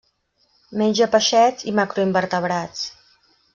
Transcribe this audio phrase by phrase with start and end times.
[0.81, 2.89] Menja peixets i macroinvertebrats.